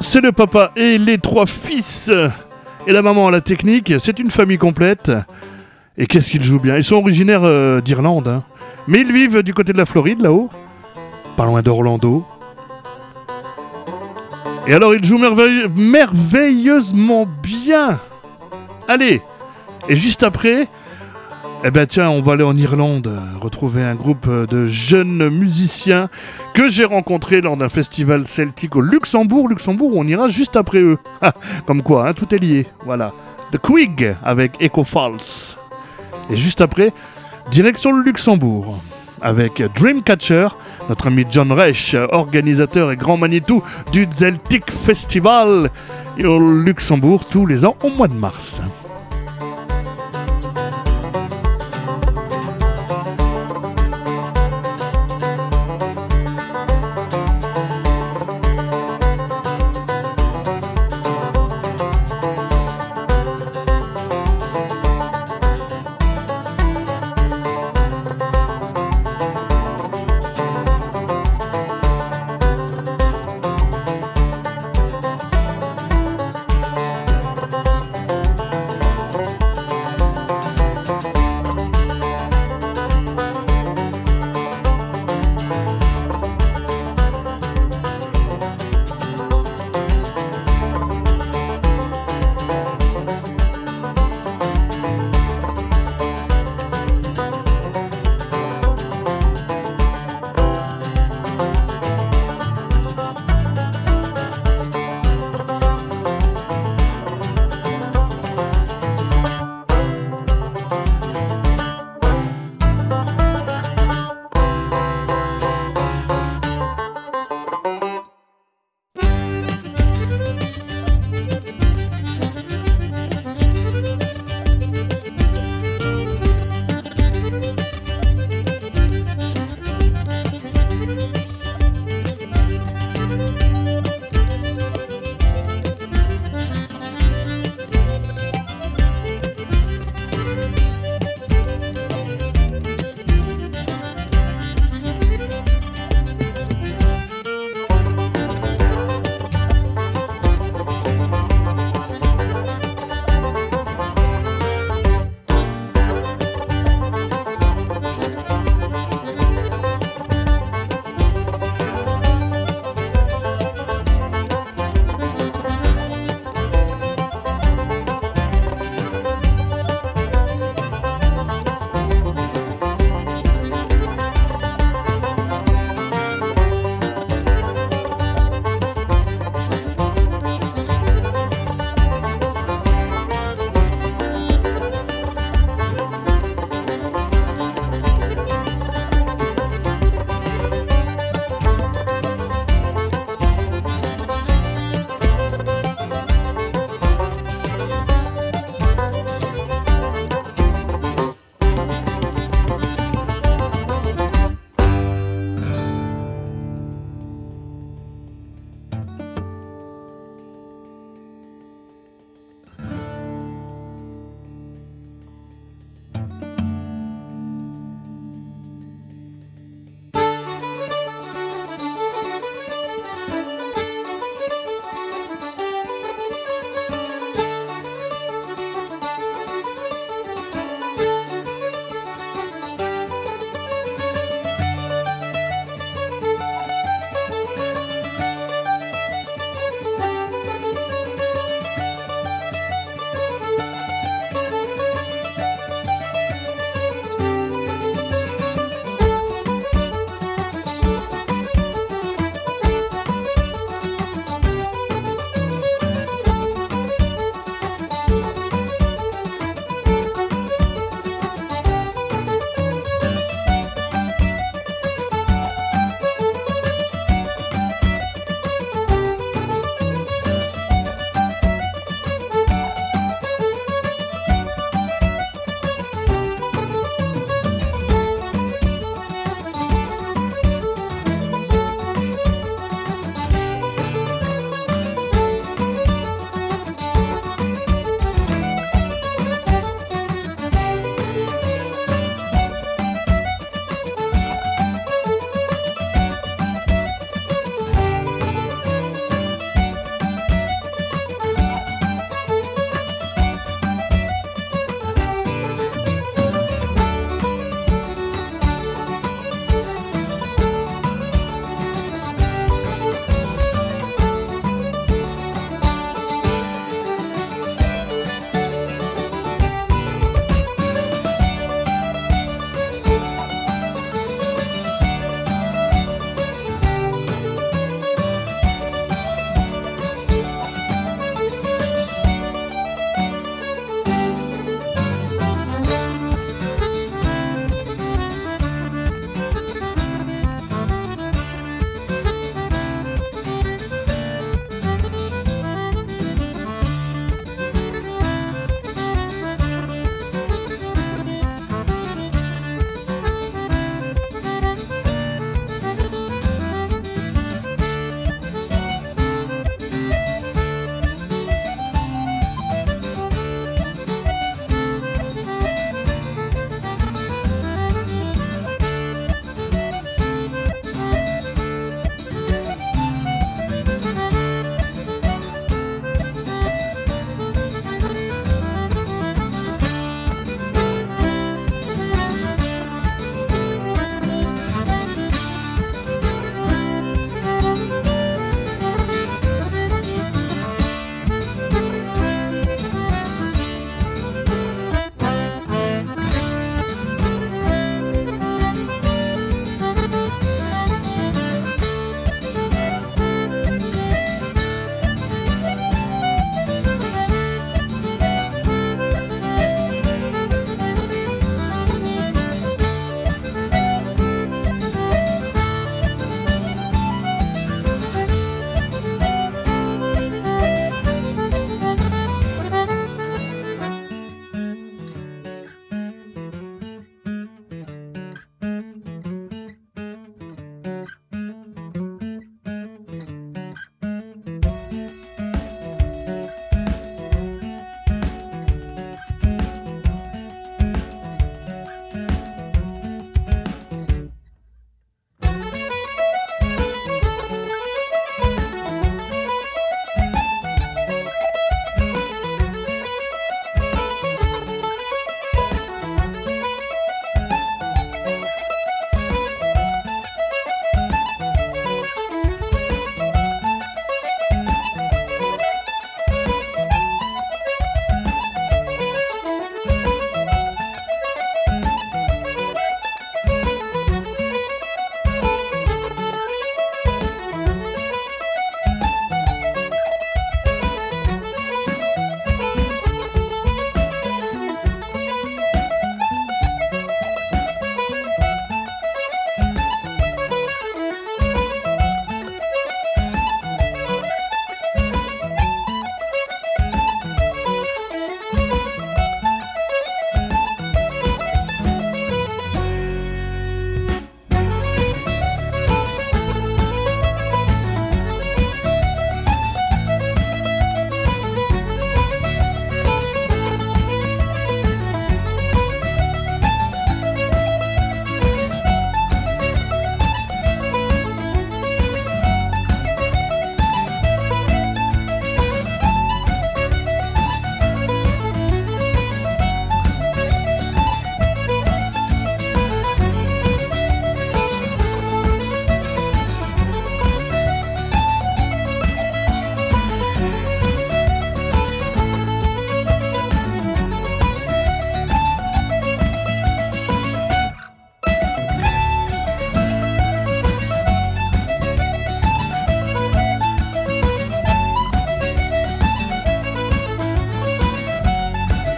C'est 0.00 0.22
le 0.22 0.32
papa 0.32 0.72
et 0.76 0.96
les 0.96 1.18
trois 1.18 1.44
fils 1.44 2.10
et 2.86 2.92
la 2.92 3.02
maman 3.02 3.28
à 3.28 3.30
la 3.32 3.42
technique. 3.42 3.92
C'est 4.02 4.18
une 4.18 4.30
famille 4.30 4.56
complète. 4.56 5.12
Et 5.98 6.06
qu'est-ce 6.06 6.30
qu'ils 6.30 6.42
jouent 6.42 6.58
bien? 6.58 6.78
Ils 6.78 6.84
sont 6.84 6.96
originaires 6.96 7.44
euh, 7.44 7.82
d'Irlande, 7.82 8.28
hein. 8.28 8.42
mais 8.88 9.00
ils 9.00 9.12
vivent 9.12 9.42
du 9.42 9.52
côté 9.52 9.74
de 9.74 9.78
la 9.78 9.84
Floride, 9.84 10.22
là-haut, 10.22 10.48
pas 11.36 11.44
loin 11.44 11.60
d'Orlando. 11.60 12.24
Et 14.66 14.74
alors, 14.74 14.92
jouent 15.02 15.18
merveille- 15.18 15.68
merveilleusement 15.74 17.26
bien. 17.42 17.98
Allez, 18.88 19.20
et 19.88 19.96
juste 19.96 20.22
après, 20.22 20.68
eh 21.64 21.70
ben 21.70 21.86
tiens, 21.86 22.10
on 22.10 22.22
va 22.22 22.32
aller 22.34 22.42
en 22.44 22.56
Irlande, 22.56 23.12
retrouver 23.40 23.82
un 23.82 23.94
groupe 23.94 24.28
de 24.28 24.66
jeunes 24.68 25.28
musiciens 25.30 26.08
que 26.54 26.68
j'ai 26.68 26.84
rencontrés 26.84 27.40
lors 27.40 27.56
d'un 27.56 27.68
festival 27.68 28.26
celtique 28.28 28.76
au 28.76 28.80
Luxembourg. 28.80 29.48
Luxembourg, 29.48 29.92
on 29.96 30.04
ira 30.06 30.28
juste 30.28 30.56
après 30.56 30.78
eux. 30.80 30.98
Ah, 31.22 31.32
Comme 31.66 31.82
quoi, 31.82 32.08
hein, 32.08 32.14
tout 32.14 32.32
est 32.34 32.38
lié. 32.38 32.66
Voilà. 32.84 33.12
The 33.52 33.58
Quig 33.58 34.16
avec 34.24 34.52
Echo 34.60 34.84
Falls. 34.84 35.56
Et 36.30 36.36
juste 36.36 36.60
après, 36.60 36.92
direction 37.50 37.92
le 37.92 38.02
Luxembourg 38.04 38.80
avec 39.22 39.62
Dreamcatcher, 39.74 40.48
notre 40.88 41.06
ami 41.06 41.24
John 41.30 41.52
Reich, 41.52 41.94
organisateur 42.10 42.92
et 42.92 42.96
grand 42.96 43.16
Manitou 43.16 43.62
du 43.92 44.06
Celtic 44.10 44.70
Festival 44.70 45.70
au 46.22 46.38
Luxembourg 46.38 47.24
tous 47.24 47.46
les 47.46 47.64
ans 47.64 47.76
au 47.82 47.90
mois 47.90 48.08
de 48.08 48.14
mars. 48.14 48.60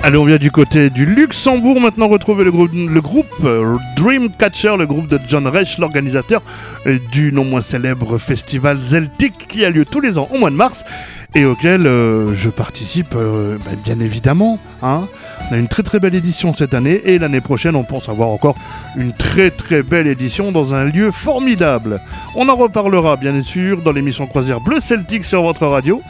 Allez, 0.07 0.19
on 0.19 0.27
vient 0.27 0.37
du 0.37 0.51
côté 0.51 0.91
du 0.91 1.07
Luxembourg 1.07 1.81
maintenant 1.81 2.09
retrouver 2.09 2.45
le 2.45 2.51
groupe, 3.01 3.27
euh, 3.43 3.79
Dreamcatcher, 3.97 4.77
le 4.77 4.85
groupe 4.85 5.09
de 5.09 5.19
John 5.27 5.47
Reich, 5.47 5.79
l'organisateur 5.79 6.43
du 7.11 7.33
non 7.33 7.47
moins 7.47 7.63
célèbre 7.63 8.19
festival 8.19 8.81
Celtic 8.85 9.49
qui 9.49 9.65
a 9.65 9.71
lieu 9.71 9.87
tous 9.87 10.03
les 10.03 10.19
ans 10.19 10.29
au 10.31 10.37
mois 10.37 10.51
de 10.51 10.57
mars 10.57 10.85
et 11.35 11.47
auquel 11.47 11.87
euh, 11.87 12.35
je 12.35 12.51
participe 12.51 13.15
euh, 13.17 13.57
bah, 13.65 13.71
bien 13.83 13.99
évidemment. 13.99 14.59
hein. 14.83 15.09
On 15.51 15.55
a 15.55 15.57
une 15.57 15.69
très 15.69 15.83
très 15.83 16.01
belle 16.01 16.15
édition 16.15 16.53
cette 16.53 16.75
année 16.75 17.01
et 17.07 17.19
l'année 17.19 17.41
prochaine 17.41 17.75
on 17.75 17.85
pense 17.85 18.11
avoir 18.11 18.29
encore 18.29 18.57
une 18.99 19.15
très 19.15 19.51
très 19.51 19.83
belle 19.83 20.07
édition 20.07 20.53
dans 20.53 20.75
un 20.75 20.85
lieu 20.85 21.13
formidable. 21.13 21.99
On 22.35 22.51
en 22.51 22.57
reparlera 22.57 23.17
bien 23.17 23.41
sûr 23.41 23.81
dans 23.81 23.93
l'émission 23.93 24.27
Croisière 24.27 24.61
Bleu 24.61 24.81
Celtic 24.81 25.25
sur 25.25 25.41
votre 25.41 25.67
radio. 25.67 26.03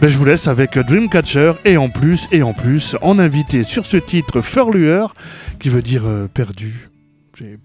Ben, 0.00 0.08
je 0.08 0.16
vous 0.16 0.24
laisse 0.24 0.46
avec 0.46 0.78
Dreamcatcher 0.78 1.54
et 1.64 1.76
en 1.76 1.88
plus, 1.90 2.28
et 2.30 2.42
en 2.42 2.52
plus, 2.52 2.96
en 3.02 3.18
invité 3.18 3.64
sur 3.64 3.84
ce 3.84 3.96
titre 3.96 4.40
Furlueur, 4.42 5.12
qui 5.58 5.68
veut 5.70 5.82
dire 5.82 6.06
euh, 6.06 6.28
perdu. 6.28 6.88
J'ai- 7.36 7.58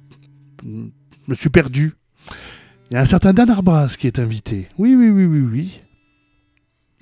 Je 0.64 0.70
me 1.28 1.36
suis 1.36 1.50
perdu. 1.50 1.94
Il 2.90 2.96
y 2.96 2.98
a 2.98 3.02
un 3.02 3.06
certain 3.06 3.34
Dan 3.34 3.50
Arbras 3.50 3.96
qui 4.00 4.08
est 4.08 4.18
invité. 4.20 4.68
Oui, 4.78 4.96
oui, 4.96 5.10
oui, 5.10 5.26
oui, 5.26 5.42
oui. 5.42 5.80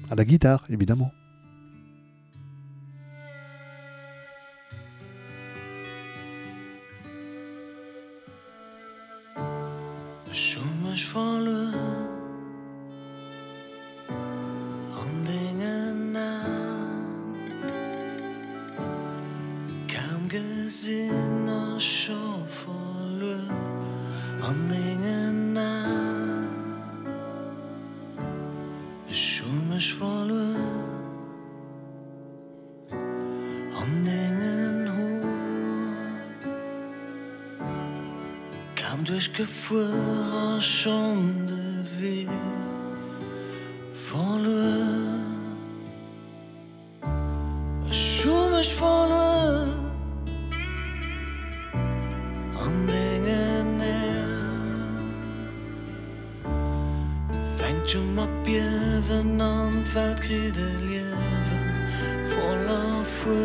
À 0.09 0.15
la 0.15 0.25
guitare, 0.25 0.63
évidemment. 0.69 1.11
Schommers 10.31 11.03
vallen 11.13 11.73
gesinn 20.31 21.49
a 21.49 21.77
chofolle 21.77 23.37
andingen 24.47 25.53
na 25.53 25.71
Schumech 29.11 29.91
volle 29.99 30.55
Andengen 33.81 34.87
ho 34.95 35.09
Kam 38.75 39.03
duch 39.03 39.27
gefuer 39.33 40.61
schonde 40.61 41.83
we 41.99 42.25
Volle 44.07 44.63
Schumech 47.91 48.73
volle 48.79 49.80
anhängen 52.65 53.81
Fenint 57.57 57.95
um 57.95 58.15
mat 58.15 58.43
Biwen 58.43 59.41
an 59.41 59.83
Weltkride 59.93 60.67
liewen 60.87 61.65
voller 62.31 63.03
fu 63.03 63.37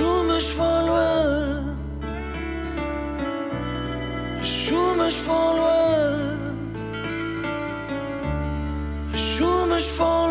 Schumech 0.00 0.54
verloren. 0.54 1.76
Schumech 4.42 5.20
verloren. 5.26 6.38
Schumech 9.14 9.90
verloren. 9.92 10.29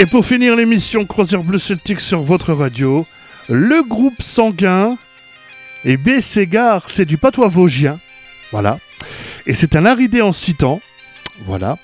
Et 0.00 0.06
pour 0.06 0.24
finir 0.24 0.56
l'émission 0.56 1.04
Croisière 1.04 1.42
Bleu 1.42 1.58
Celtic 1.58 2.00
sur 2.00 2.22
votre 2.22 2.54
radio, 2.54 3.06
le 3.50 3.86
groupe 3.86 4.22
sanguin, 4.22 4.96
et 5.84 5.98
B. 5.98 6.20
Ségard, 6.20 6.88
c'est 6.88 7.04
du 7.04 7.18
patois 7.18 7.48
vosgien. 7.48 8.00
Voilà. 8.50 8.78
Et 9.46 9.52
c'est 9.52 9.76
un 9.76 9.84
aridé 9.84 10.22
en 10.22 10.30
temps. 10.58 10.80
Voilà. 11.44 11.76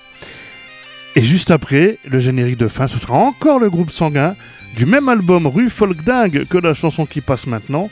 Et 1.15 1.23
juste 1.23 1.51
après, 1.51 1.99
le 2.07 2.19
générique 2.19 2.57
de 2.57 2.69
fin, 2.69 2.89
ce 2.89 2.99
sera 2.99 3.19
encore 3.19 3.59
le 3.59 3.69
groupe 3.69 3.91
sanguin 3.91 4.35
du 4.77 4.87
même 4.87 5.11
album 5.11 5.47
Rue 5.47 5.69
Folk 5.69 6.03
Dingue 6.03 6.47
que 6.49 6.57
la 6.57 6.73
chanson 6.73 7.05
qui 7.05 7.21
passe 7.21 7.47
maintenant. 7.47 7.91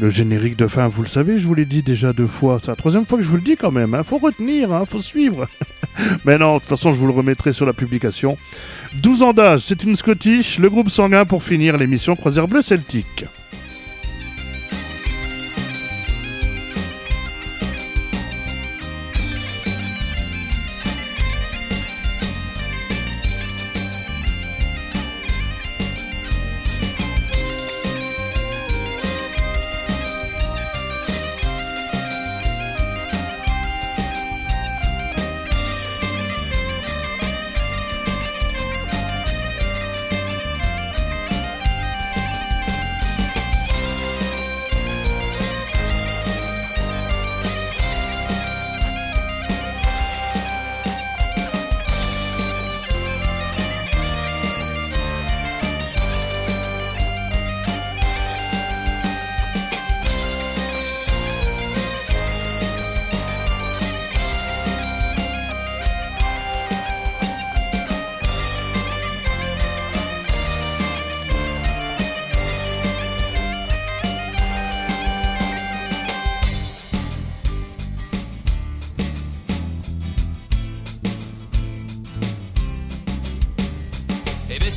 Le 0.00 0.10
générique 0.10 0.56
de 0.56 0.66
fin, 0.66 0.88
vous 0.88 1.02
le 1.02 1.08
savez, 1.08 1.38
je 1.38 1.46
vous 1.46 1.54
l'ai 1.54 1.66
dit 1.66 1.82
déjà 1.82 2.12
deux 2.12 2.26
fois. 2.26 2.58
C'est 2.60 2.68
la 2.68 2.76
troisième 2.76 3.04
fois 3.04 3.18
que 3.18 3.24
je 3.24 3.28
vous 3.28 3.36
le 3.36 3.42
dis 3.42 3.56
quand 3.56 3.70
même. 3.70 3.94
Hein. 3.94 4.02
Faut 4.02 4.18
retenir, 4.18 4.72
hein, 4.72 4.84
faut 4.86 5.02
suivre. 5.02 5.46
Mais 6.24 6.38
non, 6.38 6.54
de 6.54 6.60
toute 6.60 6.68
façon, 6.68 6.92
je 6.92 6.98
vous 6.98 7.06
le 7.06 7.12
remettrai 7.12 7.52
sur 7.52 7.66
la 7.66 7.72
publication. 7.72 8.38
12 8.94 9.22
ans 9.22 9.32
d'âge, 9.32 9.60
c'est 9.60 9.84
une 9.84 9.96
Scottish, 9.96 10.58
le 10.58 10.70
groupe 10.70 10.90
sanguin 10.90 11.24
pour 11.24 11.42
finir 11.42 11.76
l'émission 11.76 12.16
Croisière 12.16 12.48
Bleu 12.48 12.62
Celtique. 12.62 13.26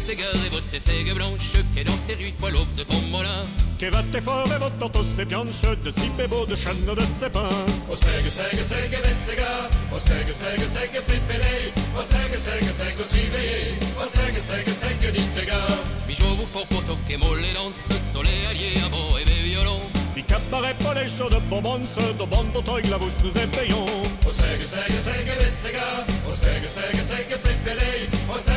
Et 0.08 0.16
Bességuer 0.16 0.46
et 0.46 0.50
votre 0.50 0.80
sègue 0.80 1.14
blanche 1.16 1.52
Qui 1.74 1.80
est 1.80 1.84
dans 1.84 1.98
ses 1.98 2.14
rues 2.14 2.34
poil 2.40 2.54
de 2.78 2.84
ton 2.84 3.02
molin 3.10 3.48
Che 3.78 3.90
vatte 3.90 4.22
fore 4.22 4.58
votato 4.58 5.04
se 5.04 5.26
bianche 5.26 5.76
de 5.84 5.92
si 5.92 6.10
bebo 6.16 6.46
de 6.46 6.56
channo 6.56 6.94
de 6.94 7.02
sepin 7.20 7.50
O 7.90 7.96
sègue, 7.96 8.30
sègue, 8.30 8.64
sègue, 8.64 9.02
Bességuer 9.02 9.68
O 9.92 9.98
sègue, 9.98 10.32
sègue, 10.32 10.68
sègue, 10.68 11.02
pépélé 11.08 11.74
O 11.98 12.02
sègue, 12.02 12.38
sègue, 12.38 12.72
sègue, 12.72 13.06
triveillé 13.08 13.76
O 14.00 14.06
sègue, 14.06 14.40
sègue, 14.40 14.74
sègue, 14.82 15.12
dittega 15.12 15.60
Bijou 16.08 16.36
vous 16.38 16.46
fort 16.46 16.68
pour 16.68 16.84
so 16.84 16.96
che 17.08 17.18
molle 17.18 17.52
lance 17.54 17.84
Soleil 18.06 18.46
allié 18.50 18.80
à 18.86 18.90
beau 18.90 19.18
et 19.18 19.26
violon 19.44 19.82
Di 20.16 20.24
cabaret 20.24 20.76
pas 20.84 20.94
les 20.94 21.10
chauds 21.10 21.30
de 21.30 21.40
bonbons 21.50 21.82
De 22.20 22.26
bande 22.26 22.64
toi 22.64 22.80
la 22.90 22.98
vous 22.98 23.12
nous 23.24 23.42
épayons 23.42 23.86
O 24.24 24.32
sègue, 24.32 24.66
sègue, 24.66 25.00
sègue, 25.04 25.34
Bességuer 25.38 26.06
O 26.30 26.34
sègue, 26.34 26.70
sègue, 26.70 27.04
sègue, 27.04 27.38
pépélé 27.44 28.08
O 28.32 28.38
sègue, 28.38 28.55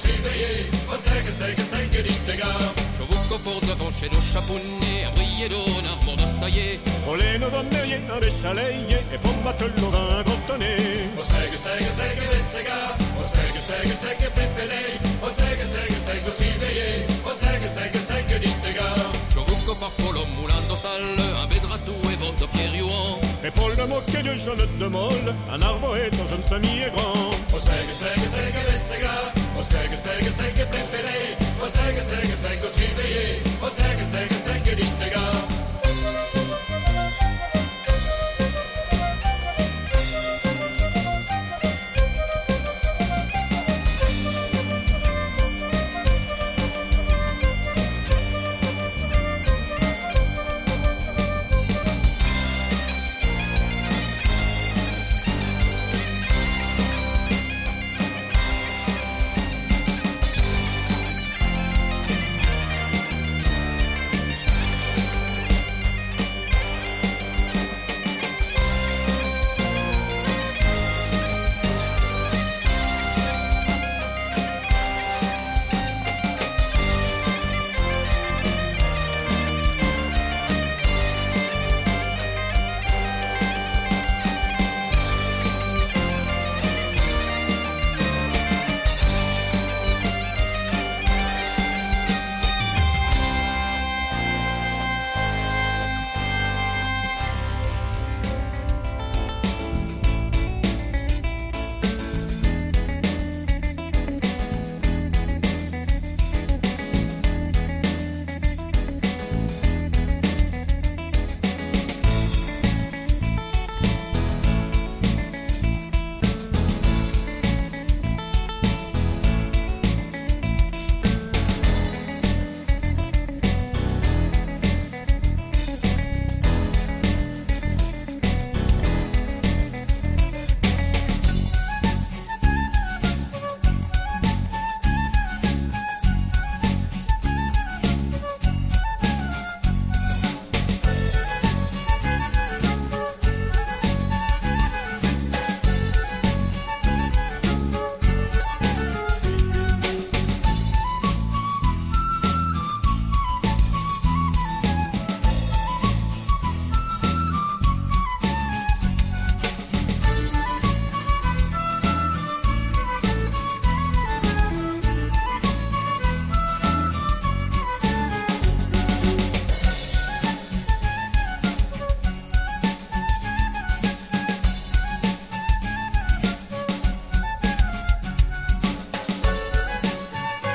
sègue, 0.00 1.30
sègue, 1.30 1.64
sègue, 1.64 2.06
dittega 2.06 2.52
Je 2.98 3.02
vous 3.02 3.22
confort 3.28 3.60
devant 3.62 3.92
chez 3.92 4.08
nos 4.08 4.20
chapounets 4.20 5.04
Un 5.06 5.12
briller 5.14 5.48
d'eau, 5.48 5.64
armor 5.92 6.16
de 6.16 6.26
saillé 6.26 6.80
O 7.08 7.14
le 7.14 7.38
no 7.38 7.48
donne 7.50 7.68
rien 7.84 8.00
avec 8.16 8.32
chaleie 8.32 8.86
Et 9.12 9.18
pour 9.18 9.32
le 9.44 11.22
sègue, 11.22 11.58
sègue, 11.58 11.90
sègue, 11.98 12.22
Bességuer 12.30 12.88
O 13.18 13.24
sègue, 13.24 13.60
sègue, 13.60 13.94
sègue, 13.94 14.30
pépélé 14.34 14.82
O 15.22 15.28
sègue, 15.28 15.64
sègue, 15.74 15.98
sègue, 16.06 16.34
triveillé 16.34 17.06
O 17.24 17.32
sègue, 17.32 17.68
sègue, 17.68 18.00
sègue, 18.08 18.40
dittega 18.40 18.90
Je 19.30 19.38
vous 19.38 19.66
confort 19.66 19.90
pour 19.98 20.12
l'homme 20.12 20.34
moulin 20.40 20.54
de 20.54 21.42
Un 21.42 21.46
bédrassou 21.46 21.92
et 22.12 22.16
votre 22.16 22.48
pierre 22.50 22.74
youan 22.74 23.18
Et 23.44 23.50
pour 23.50 23.68
le 23.68 23.86
moquet 23.86 24.22
de 24.22 24.36
jaune 24.36 24.66
de 24.78 24.86
molle 24.86 25.34
Un 25.52 25.60
arbre 25.62 25.96
est 25.96 26.14
un 26.14 26.26
jeune 26.26 26.44
semi 26.44 26.82
et 26.86 26.90
grand 26.90 27.30
O 27.54 27.58
sègue, 27.58 27.92
sègue, 28.00 28.28
sègue, 28.28 29.39
Og 29.60 29.66
steike, 29.66 29.96
steike, 29.96 30.30
steike 30.32 30.64
pepperi. 30.72 31.20
Og 31.62 31.68
steike, 31.68 32.00
steike, 32.00 32.36
steike 32.42 32.66
og 32.68 32.72
tyveri. 32.72 33.16
Og 33.64 33.70
steike, 33.70 34.04
steike, 34.10 34.34
steike 34.34 34.70
dyttinga. 34.80 35.24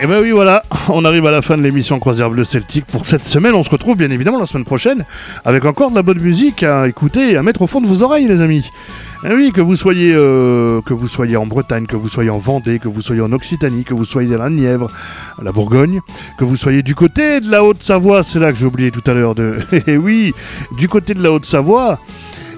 Et 0.05 0.07
ben 0.07 0.21
oui, 0.21 0.29
voilà, 0.29 0.61
on 0.89 1.03
arrive 1.03 1.25
à 1.25 1.31
la 1.31 1.41
fin 1.41 1.57
de 1.57 1.63
l'émission 1.63 1.97
Croisière 1.97 2.29
Bleu 2.29 2.43
Celtique 2.43 2.85
pour 2.85 3.07
cette 3.07 3.23
semaine. 3.23 3.55
On 3.55 3.63
se 3.63 3.71
retrouve 3.71 3.97
bien 3.97 4.11
évidemment 4.11 4.37
la 4.37 4.45
semaine 4.45 4.63
prochaine 4.63 5.03
avec 5.45 5.65
encore 5.65 5.89
de 5.89 5.95
la 5.95 6.03
bonne 6.03 6.19
musique 6.19 6.61
à 6.61 6.87
écouter 6.87 7.31
et 7.31 7.37
à 7.37 7.41
mettre 7.41 7.63
au 7.63 7.67
fond 7.67 7.81
de 7.81 7.87
vos 7.87 8.03
oreilles, 8.03 8.27
les 8.27 8.39
amis. 8.39 8.69
Et 9.23 9.33
oui, 9.33 9.51
que 9.51 9.61
vous 9.61 9.75
soyez, 9.75 10.13
euh, 10.13 10.79
que 10.81 10.93
vous 10.93 11.07
soyez 11.07 11.37
en 11.37 11.47
Bretagne, 11.47 11.87
que 11.87 11.95
vous 11.95 12.07
soyez 12.07 12.29
en 12.29 12.37
Vendée, 12.37 12.77
que 12.77 12.87
vous 12.87 13.01
soyez 13.01 13.21
en 13.21 13.31
Occitanie, 13.31 13.83
que 13.83 13.95
vous 13.95 14.05
soyez 14.05 14.35
à 14.35 14.37
la 14.37 14.51
Nièvre, 14.51 14.91
la 15.41 15.51
Bourgogne, 15.51 16.01
que 16.37 16.43
vous 16.43 16.55
soyez 16.55 16.83
du 16.83 16.93
côté 16.93 17.41
de 17.41 17.49
la 17.49 17.63
Haute-Savoie, 17.63 18.21
c'est 18.21 18.37
là 18.37 18.51
que 18.51 18.59
j'ai 18.59 18.67
oublié 18.67 18.91
tout 18.91 19.01
à 19.07 19.15
l'heure 19.15 19.33
de. 19.33 19.57
Eh 19.87 19.97
oui, 19.97 20.35
du 20.77 20.87
côté 20.87 21.15
de 21.15 21.23
la 21.23 21.31
Haute-Savoie. 21.31 21.97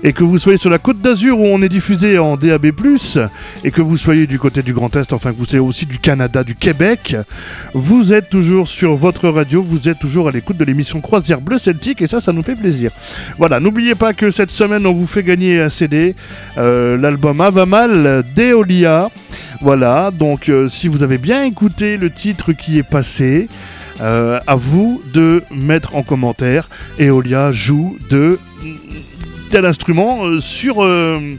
Et 0.07 0.13
que 0.13 0.23
vous 0.23 0.39
soyez 0.39 0.57
sur 0.57 0.69
la 0.69 0.77
côte 0.77 0.99
d'Azur 0.99 1.37
où 1.37 1.43
on 1.43 1.61
est 1.61 1.67
diffusé 1.67 2.17
en 2.17 2.37
DAB+, 2.37 2.67
et 3.65 3.71
que 3.71 3.81
vous 3.81 3.97
soyez 3.97 4.25
du 4.25 4.39
côté 4.39 4.63
du 4.63 4.71
Grand 4.71 4.95
Est, 4.95 5.11
enfin 5.11 5.33
que 5.33 5.37
vous 5.37 5.43
soyez 5.43 5.59
aussi 5.59 5.85
du 5.85 5.99
Canada, 5.99 6.45
du 6.45 6.55
Québec, 6.55 7.17
vous 7.73 8.13
êtes 8.13 8.29
toujours 8.29 8.69
sur 8.69 8.95
votre 8.95 9.27
radio, 9.27 9.61
vous 9.61 9.89
êtes 9.89 9.99
toujours 9.99 10.29
à 10.29 10.31
l'écoute 10.31 10.55
de 10.55 10.63
l'émission 10.63 11.01
Croisière 11.01 11.41
Bleu 11.41 11.57
Celtique, 11.57 12.01
et 12.01 12.07
ça, 12.07 12.21
ça 12.21 12.31
nous 12.31 12.41
fait 12.41 12.55
plaisir. 12.55 12.91
Voilà, 13.37 13.59
n'oubliez 13.59 13.95
pas 13.95 14.13
que 14.13 14.31
cette 14.31 14.49
semaine, 14.49 14.85
on 14.85 14.93
vous 14.93 15.07
fait 15.07 15.23
gagner 15.23 15.59
un 15.59 15.67
CD, 15.67 16.15
euh, 16.57 16.95
l'album 16.95 17.41
Ava 17.41 17.65
Mal 17.65 18.23
d'Eolia. 18.33 19.09
Voilà, 19.59 20.11
donc 20.11 20.47
euh, 20.47 20.69
si 20.69 20.87
vous 20.87 21.03
avez 21.03 21.17
bien 21.17 21.43
écouté 21.43 21.97
le 21.97 22.09
titre 22.11 22.53
qui 22.53 22.77
est 22.77 22.89
passé, 22.89 23.49
euh, 23.99 24.39
à 24.47 24.55
vous 24.55 25.01
de 25.11 25.43
mettre 25.51 25.95
en 25.95 26.03
commentaire 26.03 26.69
Eolia 26.99 27.51
joue 27.51 27.97
de 28.11 28.39
tel 29.49 29.65
instrument 29.65 30.25
euh, 30.25 30.39
sur, 30.39 30.83
euh, 30.83 31.35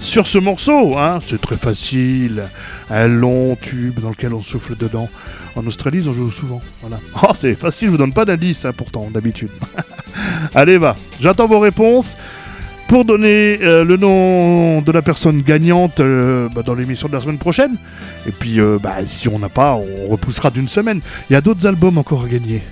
sur 0.00 0.26
ce 0.26 0.38
morceau. 0.38 0.96
Hein. 0.96 1.20
C'est 1.22 1.40
très 1.40 1.56
facile. 1.56 2.44
Un 2.90 3.08
long 3.08 3.56
tube 3.60 4.00
dans 4.00 4.10
lequel 4.10 4.34
on 4.34 4.42
souffle 4.42 4.76
dedans. 4.76 5.08
En 5.56 5.66
Australie, 5.66 6.00
ils 6.02 6.08
en 6.08 6.12
jouent 6.12 6.30
souvent. 6.30 6.62
Voilà. 6.80 6.98
Oh, 7.22 7.32
c'est 7.34 7.54
facile, 7.54 7.88
je 7.88 7.92
vous 7.92 7.98
donne 7.98 8.12
pas 8.12 8.24
d'indice 8.24 8.64
hein, 8.64 8.72
pourtant, 8.76 9.08
d'habitude. 9.12 9.50
Allez, 10.54 10.78
va. 10.78 10.96
J'attends 11.20 11.46
vos 11.46 11.60
réponses. 11.60 12.16
Pour 12.86 13.04
donner 13.04 13.58
euh, 13.60 13.84
le 13.84 13.98
nom 13.98 14.80
de 14.80 14.92
la 14.92 15.02
personne 15.02 15.42
gagnante 15.42 16.00
bah, 16.00 16.62
dans 16.64 16.74
l'émission 16.74 17.06
de 17.06 17.12
la 17.12 17.20
semaine 17.20 17.36
prochaine. 17.36 17.76
Et 18.26 18.32
puis, 18.32 18.60
bah, 18.82 18.94
si 19.04 19.28
on 19.28 19.38
n'a 19.38 19.50
pas, 19.50 19.74
on 19.74 20.08
repoussera 20.08 20.50
d'une 20.50 20.68
semaine. 20.68 21.02
Il 21.28 21.34
y 21.34 21.36
a 21.36 21.42
d'autres 21.42 21.66
albums 21.66 21.98
encore 21.98 22.24
à 22.24 22.28
gagner. 22.28 22.62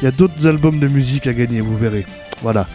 Il 0.00 0.04
y 0.04 0.06
a 0.06 0.12
d'autres 0.12 0.46
albums 0.46 0.78
de 0.78 0.86
musique 0.86 1.26
à 1.26 1.32
gagner, 1.32 1.60
vous 1.60 1.76
verrez. 1.76 2.06
Voilà. 2.40 2.68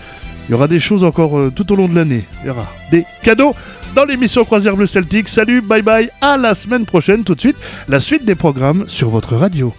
Il 0.50 0.54
y 0.54 0.56
aura 0.56 0.68
des 0.68 0.80
choses 0.80 1.04
encore 1.04 1.38
euh, 1.38 1.54
tout 1.56 1.72
au 1.72 1.76
long 1.76 1.88
de 1.88 1.94
l'année. 1.94 2.26
Il 2.42 2.48
y 2.48 2.50
aura 2.50 2.66
des 2.90 3.06
cadeaux 3.22 3.54
dans 3.94 4.04
l'émission 4.04 4.44
Croisière 4.44 4.76
Bleu 4.76 4.88
Celtique. 4.88 5.30
Salut, 5.30 5.62
bye 5.62 5.84
bye, 5.84 6.10
à 6.22 6.38
la 6.38 6.56
semaine 6.56 6.88
prochaine. 6.88 7.24
Tout 7.24 7.36
de 7.36 7.40
suite, 7.40 7.58
la 7.88 8.00
suite 8.00 8.26
des 8.26 8.34
programmes 8.34 8.86
sur 8.88 9.10
votre 9.10 9.36
radio. 9.36 9.72